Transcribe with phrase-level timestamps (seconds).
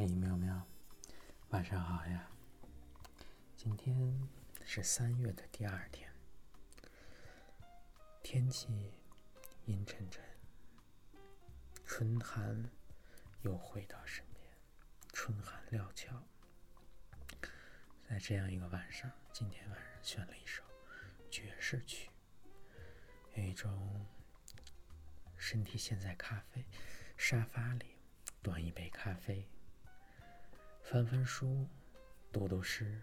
[0.00, 0.66] 嘿，喵喵，
[1.50, 2.26] 晚上好呀！
[3.54, 4.26] 今天
[4.64, 6.10] 是三月的第二天，
[8.22, 8.94] 天气
[9.66, 10.24] 阴沉沉，
[11.84, 12.70] 春寒
[13.42, 14.50] 又回到身边，
[15.12, 16.24] 春寒料峭。
[18.08, 20.62] 在这样一个晚上，今天晚上选了一首
[21.30, 22.08] 爵士曲，
[23.34, 24.06] 有一种
[25.36, 26.64] 身体陷在咖啡
[27.18, 27.98] 沙发里，
[28.40, 29.46] 端一杯咖啡。
[30.82, 31.68] 翻翻书，
[32.32, 33.00] 读读诗，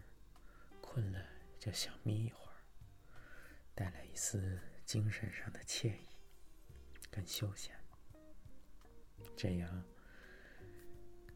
[0.82, 1.26] 困了
[1.58, 2.58] 就想眯一会儿，
[3.74, 6.08] 带来一丝精神上的惬意
[7.10, 7.74] 跟休闲。
[9.38, 9.84] 这样，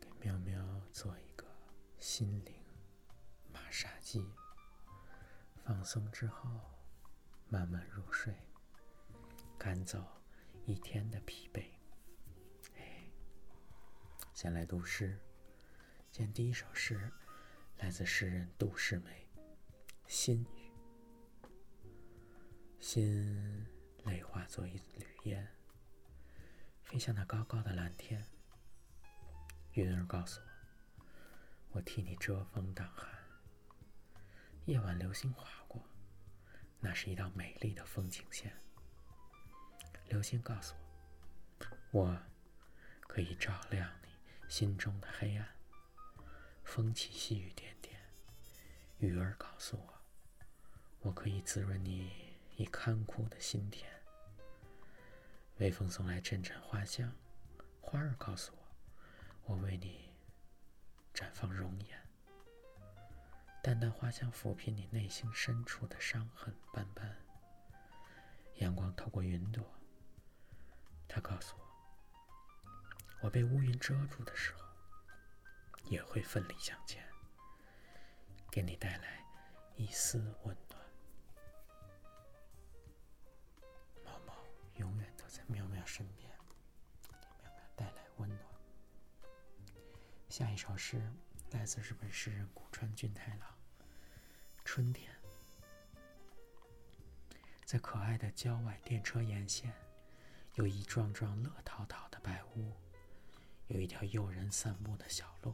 [0.02, 1.46] 给喵喵做一个
[2.00, 2.54] 心灵
[3.54, 4.30] 马杀鸡，
[5.64, 6.50] 放松之后
[7.48, 8.36] 慢慢入睡，
[9.58, 10.06] 赶走
[10.66, 11.64] 一天的疲惫。
[12.76, 13.10] 哎，
[14.34, 15.18] 先来读诗。
[16.12, 17.10] 今天第一首诗
[17.78, 19.26] 来自诗人杜诗梅，
[20.08, 20.70] 《心语》。
[22.82, 23.66] 心
[24.04, 25.48] 泪化作一缕烟，
[26.84, 28.22] 飞向那高高的蓝天。
[29.72, 30.42] 云儿告诉
[31.00, 31.06] 我，
[31.78, 33.10] 我替你遮风挡寒。
[34.66, 35.82] 夜晚流星划过，
[36.82, 38.52] 那是一道美丽的风景线。
[40.10, 40.76] 流星告诉
[41.92, 42.22] 我，我
[43.08, 44.10] 可以照亮你
[44.50, 45.48] 心中的黑暗。
[46.74, 48.00] 风起细雨点点，
[49.00, 49.94] 雨儿告诉我，
[51.02, 52.10] 我可以滋润你
[52.56, 53.92] 已干枯的心田。
[55.58, 57.14] 微风送来阵阵花香，
[57.82, 60.14] 花儿告诉我，我为你
[61.14, 62.10] 绽放容颜。
[63.62, 67.18] 淡淡花香抚平你内心深处的伤痕斑斑。
[68.60, 69.62] 阳光透过云朵，
[71.06, 71.68] 它告诉我，
[73.24, 74.71] 我被乌云遮住的时候。
[75.92, 77.06] 也会奋力向前，
[78.50, 79.22] 给你带来
[79.76, 80.82] 一丝温暖。
[84.06, 84.34] 猫猫
[84.76, 86.32] 永远都在喵喵身边，
[87.04, 87.12] 给
[87.44, 88.40] 喵喵带来温暖。
[90.30, 91.12] 下一首诗
[91.50, 93.50] 来自日本诗人古川俊太郎，
[94.64, 95.14] 《春天》。
[97.66, 99.74] 在可爱的郊外电车沿线，
[100.54, 102.72] 有一幢幢乐淘淘的白屋，
[103.68, 105.54] 有一条诱人散步的小路。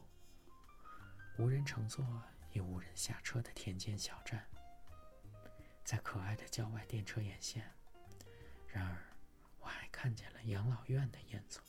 [1.38, 2.04] 无人乘坐
[2.50, 4.44] 也无人下车的田间小站，
[5.84, 7.64] 在可爱的郊外电车沿线。
[8.66, 8.98] 然而，
[9.60, 11.60] 我还看见了养老院的烟囱。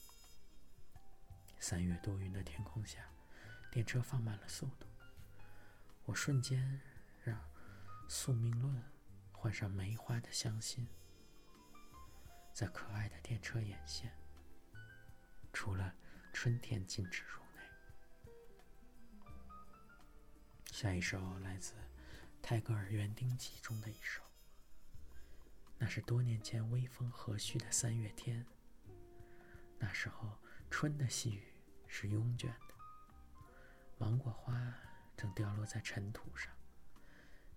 [1.60, 3.06] 三月多云的天空下，
[3.70, 4.88] 电车放慢了速度。
[6.06, 6.82] 我瞬间
[7.24, 7.38] 让
[8.08, 8.76] 《宿命论》
[9.32, 10.88] 换上梅花的香心。
[12.52, 14.12] 在可爱的电车沿线，
[15.54, 15.94] 除了
[16.34, 17.40] 春天禁止入。
[20.82, 21.74] 下一首来自
[22.42, 24.24] 泰戈尔《园丁集》中的一首，
[25.78, 28.46] 那是多年前微风和煦的三月天。
[29.78, 30.38] 那时候，
[30.72, 31.44] 春的细雨
[31.86, 32.74] 是慵倦的，
[33.98, 34.74] 芒果花
[35.18, 36.50] 正掉落在尘土上，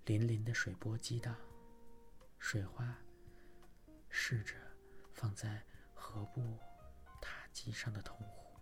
[0.05, 1.37] 粼粼的水波激荡，
[2.41, 2.93] 水花
[4.11, 4.57] 试着
[5.13, 5.63] 放在
[5.95, 6.59] 河布
[7.21, 8.59] 塔基上的铜壶。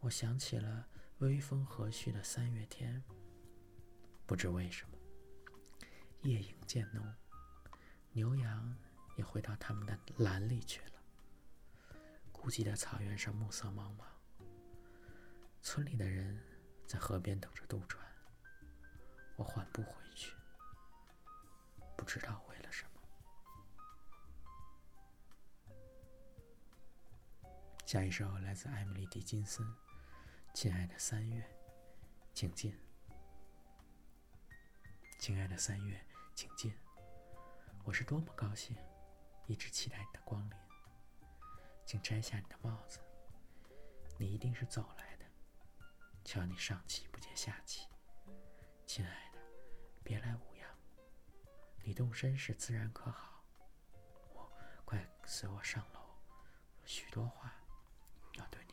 [0.00, 0.86] 我想起了。
[1.24, 3.02] 微风和煦的三月天，
[4.26, 4.98] 不知为什么，
[6.20, 7.02] 夜影渐浓，
[8.12, 8.76] 牛羊
[9.16, 11.02] 也回到他们的栏里去了。
[12.30, 14.04] 孤寂的草原上暮色茫茫，
[15.62, 16.38] 村里的人
[16.86, 18.06] 在河边等着渡船。
[19.36, 20.36] 我缓步回去，
[21.96, 23.00] 不知道为了什么。
[27.86, 29.66] 下一首来自艾米丽·狄金森。
[30.54, 31.44] 亲爱的三月，
[32.32, 32.72] 请进。
[35.18, 36.00] 亲爱的三月，
[36.32, 36.72] 请进。
[37.82, 38.76] 我是多么高兴，
[39.48, 40.56] 一直期待你的光临。
[41.84, 43.00] 请摘下你的帽子，
[44.16, 45.24] 你一定是走来的。
[46.24, 47.88] 瞧你上气不接下气。
[48.86, 49.38] 亲爱的，
[50.04, 50.70] 别来无恙。
[51.82, 53.42] 你动身时自然可好？
[54.32, 54.52] 我
[54.84, 56.00] 快随我上楼，
[56.84, 57.52] 许多话
[58.34, 58.63] 要对。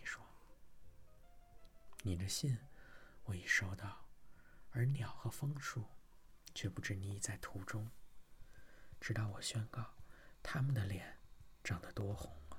[2.03, 2.57] 你的信
[3.23, 4.09] 我已收到，
[4.71, 5.85] 而鸟和枫树
[6.53, 7.89] 却不知你已在途中。
[8.99, 9.93] 直到我宣告，
[10.41, 11.17] 他们的脸
[11.63, 12.57] 长得多红啊！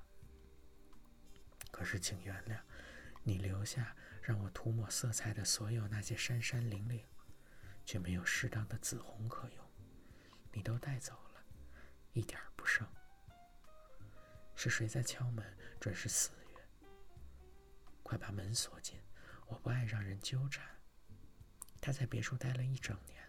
[1.71, 2.61] 可是请原谅，
[3.23, 7.05] 你留下让我涂抹色彩的所有那些山山岭岭，
[7.85, 9.65] 却没有适当的紫红可用。
[10.53, 11.45] 你都带走了，
[12.13, 12.87] 一点不剩。
[14.55, 15.57] 是谁在敲门？
[15.81, 16.69] 准是四月。
[18.03, 19.01] 快把门锁紧，
[19.53, 20.67] 我不爱让人纠缠。”
[21.81, 23.23] 他在别处待了一整年，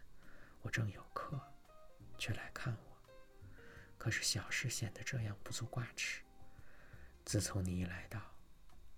[0.62, 1.40] 我正有课，
[2.18, 2.98] 却来看我。
[3.98, 6.24] 可是小事显得这样不足挂齿。
[7.26, 8.22] 自从你一来到，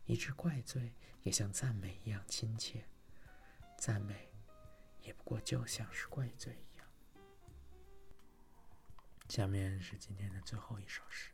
[0.05, 0.93] 一只怪罪
[1.23, 2.85] 也像赞美一样亲切，
[3.77, 4.31] 赞美
[5.01, 6.87] 也不过就像是怪罪一样。
[9.29, 11.31] 下面是今天的最后一首诗，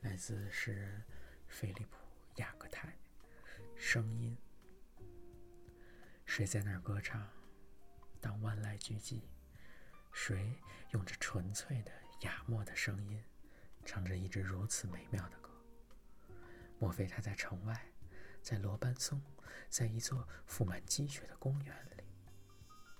[0.00, 1.04] 来自诗人
[1.48, 1.96] 菲利普·
[2.40, 2.96] 雅各泰。
[3.76, 4.36] 声音，
[6.30, 7.28] 谁在那儿歌唱？
[8.20, 9.22] 当万籁俱寂，
[10.12, 10.56] 谁
[10.92, 11.90] 用着纯粹的
[12.20, 13.20] 雅默的声音，
[13.84, 15.50] 唱着一支如此美妙的歌？
[16.78, 17.84] 莫非他在城外，
[18.40, 19.20] 在罗班松，
[19.68, 22.04] 在一座覆满积雪的公园里？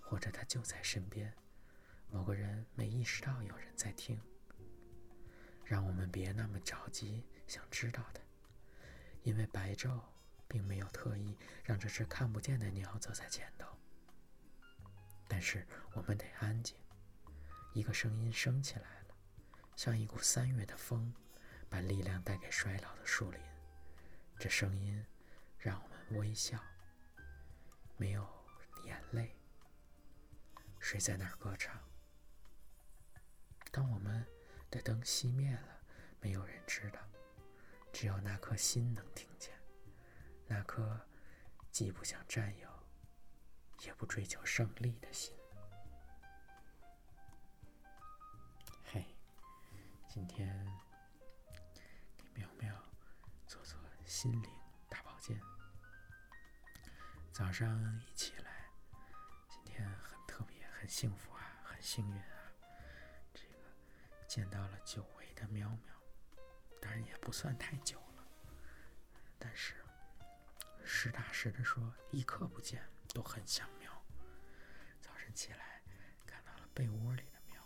[0.01, 1.33] 或者他就在身边，
[2.11, 4.21] 某个人没意识到有人在听？
[5.65, 8.21] 让我们别那么着急想知道的，
[9.23, 10.01] 因为白昼
[10.51, 13.69] 并没有特意让这只看不见的鸟走在前头。
[15.29, 16.77] 但是我们得安静。
[17.73, 19.15] 一个声音升起来了，
[19.77, 21.15] 像一股三月的风，
[21.69, 23.41] 把力量带给衰老的树林。
[24.41, 25.07] 这声音
[25.57, 26.59] 让我们微笑，
[27.97, 28.29] 没有
[28.85, 29.37] 眼泪。
[30.81, 31.81] 谁在那儿歌唱？
[33.71, 34.27] 当我们
[34.69, 35.81] 的灯熄灭了，
[36.21, 36.99] 没有人知道，
[37.93, 39.60] 只有那颗心能听见。
[40.53, 41.01] 那颗
[41.71, 42.69] 既不想占有，
[43.85, 45.33] 也不追求胜利的心。
[48.83, 49.15] 嘿，
[50.09, 50.67] 今天
[52.19, 52.75] 给喵喵
[53.47, 54.51] 做做心灵
[54.89, 55.41] 大保健。
[57.31, 58.69] 早上一起来，
[59.49, 62.53] 今天很特别，很幸福啊，很幸运啊。
[63.33, 63.55] 这个
[64.27, 65.95] 见到了久违的喵喵，
[66.81, 68.27] 当然也不算太久了，
[69.39, 69.80] 但是
[70.93, 72.83] 实打实的说，一刻不见
[73.15, 73.91] 都很想喵。
[75.01, 75.81] 早晨起来，
[76.27, 77.63] 看到了被窝里的喵，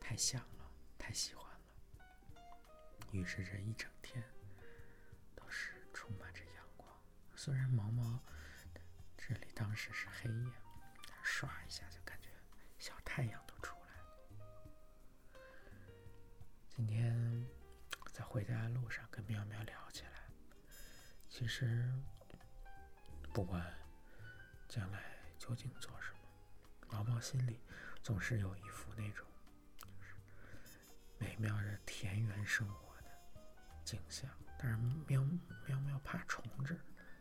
[0.00, 1.60] 太想了，太喜欢了。
[3.12, 4.24] 于是这一整天
[5.36, 6.88] 都是充满着阳光。
[7.36, 8.18] 虽然毛毛
[9.16, 10.50] 这里当时是黑夜，
[11.06, 12.30] 但唰一下就感觉
[12.78, 15.40] 小太阳都出来了。
[16.70, 17.46] 今天
[18.10, 20.17] 在回家的路上跟喵喵聊起来，
[21.38, 21.88] 其实
[23.32, 23.64] 不管
[24.68, 25.04] 将来
[25.38, 26.18] 究竟做什么，
[26.90, 27.60] 毛毛心里
[28.02, 29.24] 总是有一幅那种
[29.76, 30.16] 就是
[31.16, 33.10] 美妙的田园生活的
[33.84, 34.28] 景象。
[34.58, 34.76] 但是
[35.06, 35.24] 喵
[35.64, 36.76] 喵喵怕虫子，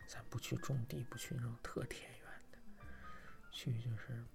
[0.07, 2.57] 咱不去种地，不去那种特田园的，
[3.51, 4.25] 去就是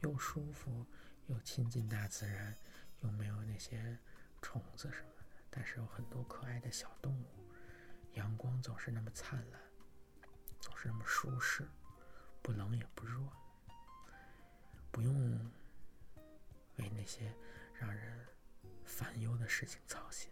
[0.00, 0.86] 又舒服
[1.26, 2.56] 又亲近大自然，
[3.02, 3.98] 又没有那些
[4.40, 7.26] 虫子什么的，但是有很多可爱的小动物，
[8.14, 9.60] 阳光总是那么灿烂，
[10.60, 11.66] 总是那么舒适，
[12.42, 13.18] 不冷也不热，
[14.90, 15.50] 不用
[16.76, 17.34] 为那些
[17.74, 18.26] 让人
[18.84, 20.30] 烦忧的事情操心。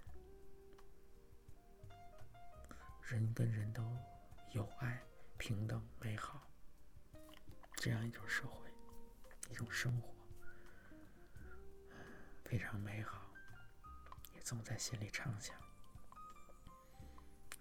[3.03, 3.97] 人跟人都
[4.53, 5.03] 有爱、
[5.37, 6.47] 平等、美好，
[7.77, 8.71] 这样一种社会，
[9.49, 10.15] 一种生活，
[12.45, 13.33] 非常美好，
[14.35, 15.70] 也总在心里畅想。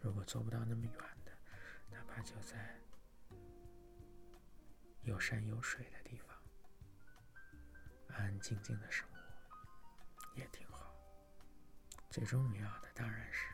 [0.01, 0.94] 如果做不到那么远
[1.25, 1.32] 的，
[1.89, 2.79] 哪怕就在
[5.03, 6.38] 有山有水的地方，
[8.08, 9.20] 安安静静的生活，
[10.36, 10.94] 也挺好。
[12.10, 13.48] 最重要的当然是。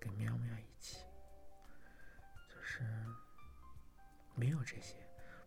[0.00, 1.04] 跟喵喵一起，
[2.48, 2.84] 就是
[4.36, 4.96] 没有这些，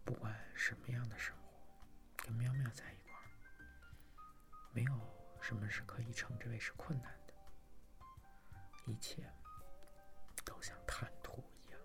[0.04, 1.58] 不管什么样的生活，
[2.18, 3.32] 跟喵喵在一块儿，
[4.74, 5.00] 没有
[5.42, 7.21] 什么是可以称之为是困难的，
[8.86, 9.30] 一切
[10.44, 11.80] 都像坦途一样，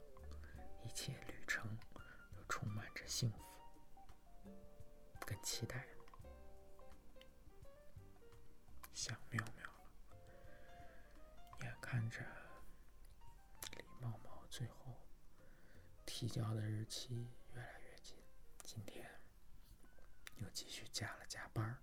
[0.85, 1.79] 一切旅程
[2.35, 3.45] 都充满着幸福
[5.27, 5.87] 跟期待，
[8.93, 9.91] 想喵喵了，
[11.63, 12.25] 眼看着。
[14.49, 14.97] 最后，
[16.07, 18.17] 提交的日期越来越近。
[18.63, 19.05] 今天
[20.37, 21.77] 又继续加了加班儿，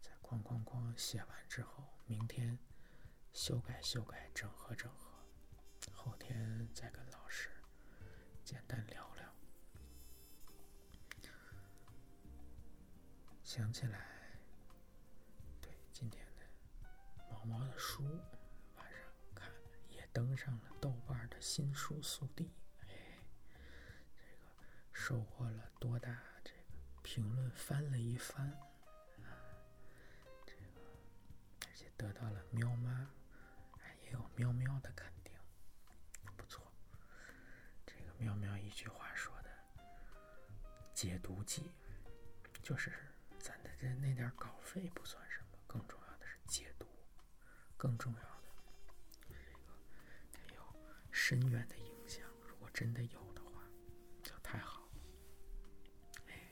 [0.00, 2.58] 在哐哐哐写完之后，明天
[3.36, 5.12] 修改修改、整合整合，
[5.92, 7.50] 后天再跟老师
[8.42, 9.30] 简单聊聊。
[13.44, 14.06] 想起来，
[15.60, 16.42] 对今天的
[17.30, 18.02] 毛毛的书。
[18.74, 19.52] 晚上看
[19.90, 22.50] 也登上了豆瓣的新书速递，
[22.88, 23.18] 哎，
[24.16, 24.48] 这个
[24.94, 26.22] 收获了多大？
[26.42, 28.48] 这个评论翻了一番，
[29.22, 29.28] 啊，
[30.46, 30.80] 这个
[31.68, 33.10] 而且得到了喵妈，
[34.16, 35.32] 有喵喵的肯定，
[36.36, 36.64] 不错。
[37.84, 39.50] 这个喵喵一句话说的，
[40.94, 41.70] 解毒剂，
[42.62, 42.90] 就是
[43.38, 46.86] 咱的这那点稿费不算什么，更重要的是解毒，
[47.76, 49.72] 更重要的是一个
[50.32, 50.62] 它有
[51.10, 52.26] 深远的影响。
[52.48, 53.62] 如果真的有的话，
[54.22, 54.88] 就太好了。
[56.28, 56.50] 哎，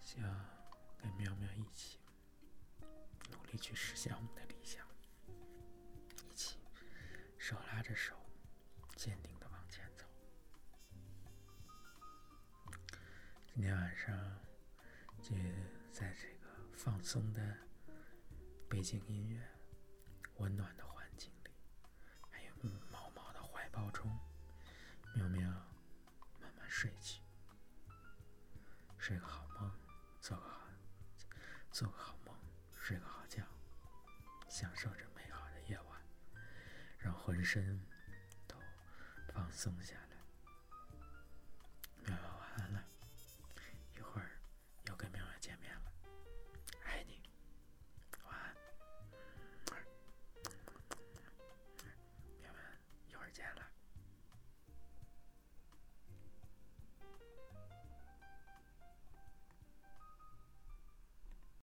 [0.00, 0.46] 希望
[0.96, 1.98] 跟喵喵一起
[3.32, 4.43] 努力去实现我们的
[7.84, 8.16] 着手。
[8.96, 10.04] 坚定的往前走。
[13.46, 14.16] 今天晚上
[15.20, 15.34] 就
[15.92, 17.56] 在这个放松的
[18.68, 19.42] 背景音乐、
[20.36, 21.50] 温暖的环境里，
[22.30, 22.54] 还有
[22.90, 24.16] 毛毛的怀抱中，
[25.14, 25.42] 喵喵
[26.40, 27.20] 慢慢睡去，
[39.64, 39.94] 松下